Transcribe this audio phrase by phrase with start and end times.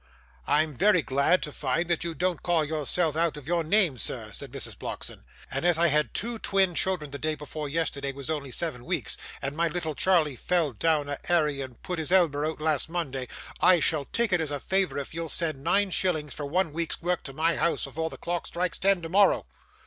[0.47, 4.31] 'I'm very glad to find that you don't call yourself out of your name, sir,'
[4.31, 4.75] said Mrs.
[4.75, 8.83] Blockson; 'and as I had two twin children the day before yesterday was only seven
[8.83, 12.89] weeks, and my little Charley fell down a airy and put his elber out, last
[12.89, 13.27] Monday,
[13.61, 16.99] I shall take it as a favour if you'll send nine shillings, for one week's
[17.03, 19.45] work, to my house, afore the clock strikes ten tomorrow.